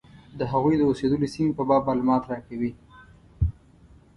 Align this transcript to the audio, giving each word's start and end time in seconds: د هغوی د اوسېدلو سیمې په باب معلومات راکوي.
د 0.39 0.41
هغوی 0.51 0.75
د 0.77 0.81
اوسېدلو 0.89 1.27
سیمې 1.33 1.51
په 1.55 1.63
باب 1.69 1.81
معلومات 1.89 2.23
راکوي. 2.31 2.71